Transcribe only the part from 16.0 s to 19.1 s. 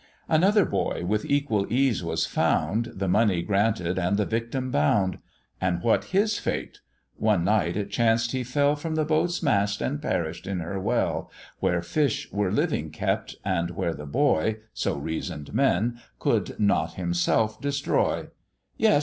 could not himself destroy: "Yes!